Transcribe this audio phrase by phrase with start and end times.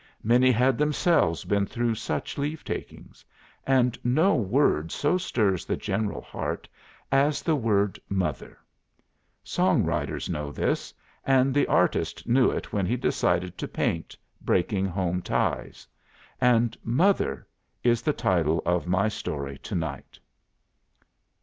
[0.23, 3.23] Many had themselves been through such leave takings;
[3.67, 6.67] and no word so stirs the general heart
[7.11, 8.57] as the word 'mother'.
[9.43, 10.91] Song writers know this;
[11.23, 15.85] and the artist knew it when he decided to paint 'Breaking Home Ties.'
[16.41, 17.45] And 'Mother'
[17.83, 20.19] is the title of my story to night."